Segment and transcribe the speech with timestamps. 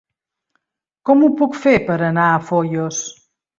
[1.09, 3.07] Com ho puc fer per anar a Foios?